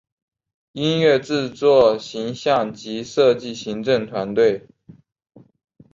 [0.71, 4.65] 音乐制作形像及设计行政团队